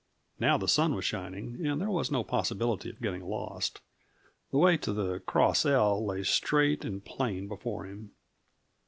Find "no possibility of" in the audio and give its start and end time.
2.09-3.03